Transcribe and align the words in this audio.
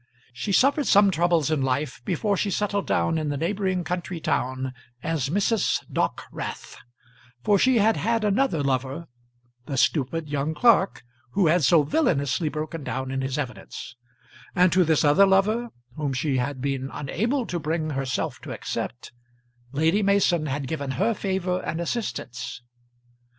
She 0.33 0.51
suffered 0.51 0.87
some 0.87 1.11
troubles 1.11 1.51
in 1.51 1.61
life 1.61 2.01
before 2.05 2.35
she 2.35 2.49
settled 2.49 2.87
down 2.87 3.19
in 3.19 3.29
the 3.29 3.37
neighbouring 3.37 3.83
country 3.83 4.19
town 4.19 4.73
as 5.03 5.29
Mrs. 5.29 5.83
Dockwrath, 5.93 6.75
for 7.43 7.59
she 7.59 7.77
had 7.77 7.97
had 7.97 8.23
another 8.23 8.63
lover, 8.63 9.05
the 9.67 9.77
stupid 9.77 10.27
young 10.27 10.55
clerk 10.55 11.03
who 11.33 11.45
had 11.45 11.63
so 11.63 11.83
villainously 11.83 12.49
broken 12.49 12.83
down 12.83 13.11
in 13.11 13.21
his 13.21 13.37
evidence; 13.37 13.95
and 14.55 14.71
to 14.71 14.83
this 14.83 15.03
other 15.03 15.27
lover, 15.27 15.69
whom 15.95 16.13
she 16.13 16.37
had 16.37 16.61
been 16.61 16.89
unable 16.91 17.45
to 17.45 17.59
bring 17.59 17.91
herself 17.91 18.41
to 18.41 18.51
accept, 18.51 19.11
Lady 19.71 20.01
Mason 20.01 20.47
had 20.47 20.65
given 20.65 20.89
her 20.97 21.13
favour 21.13 21.59
and 21.63 21.79
assistance. 21.79 22.63